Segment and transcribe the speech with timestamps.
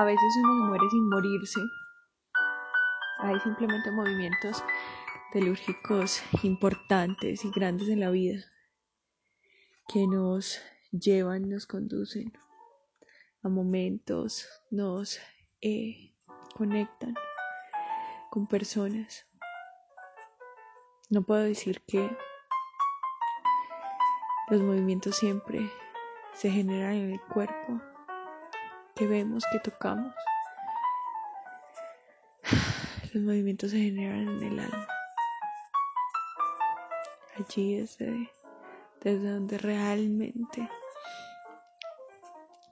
[0.00, 1.60] a veces uno muere sin morirse.
[3.18, 4.64] Hay simplemente movimientos
[5.30, 8.42] telúrgicos importantes y grandes en la vida
[9.88, 10.58] que nos
[10.90, 12.32] llevan, nos conducen
[13.42, 15.20] a momentos, nos
[15.60, 16.14] eh,
[16.56, 17.14] conectan
[18.30, 19.26] con personas.
[21.10, 22.08] No puedo decir que
[24.48, 25.70] los movimientos siempre
[26.32, 27.82] se generan en el cuerpo,
[29.00, 30.14] que vemos, que tocamos.
[33.14, 34.86] Los movimientos se generan en el alma.
[37.38, 40.68] Allí es desde donde realmente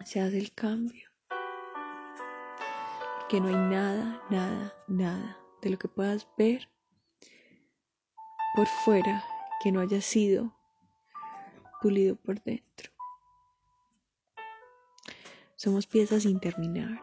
[0.04, 1.08] se hace el cambio.
[3.30, 6.68] Que no hay nada, nada, nada de lo que puedas ver
[8.54, 9.24] por fuera
[9.62, 10.54] que no haya sido
[11.80, 12.97] pulido por dentro.
[15.58, 17.00] Somos piezas sin terminar.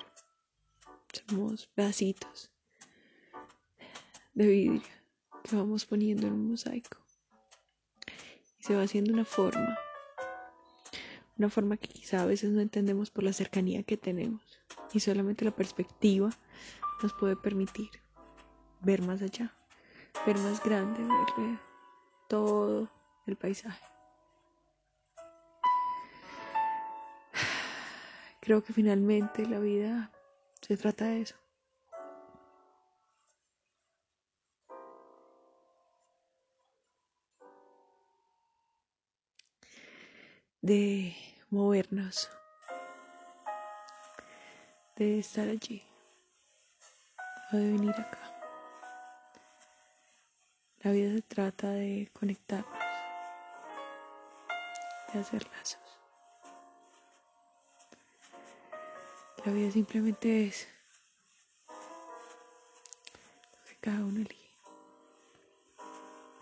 [1.12, 2.54] Somos pedacitos
[4.34, 4.82] de vidrio
[5.44, 6.98] que vamos poniendo en un mosaico.
[8.58, 9.78] Y se va haciendo una forma.
[11.38, 14.42] Una forma que quizá a veces no entendemos por la cercanía que tenemos.
[14.94, 16.30] Y solamente la perspectiva
[17.04, 17.90] nos puede permitir
[18.80, 19.54] ver más allá,
[20.26, 21.60] ver más grande, ver
[22.30, 22.90] todo
[23.28, 23.95] el paisaje.
[28.46, 30.12] Creo que finalmente la vida
[30.62, 31.36] se trata de eso.
[40.62, 41.16] De
[41.50, 42.30] movernos,
[44.96, 45.82] de estar allí
[47.52, 48.20] o de venir acá.
[50.84, 52.78] La vida se trata de conectarnos,
[55.12, 55.85] de hacer lazos.
[59.46, 60.68] La vida simplemente es
[61.68, 64.55] lo que cada uno elige.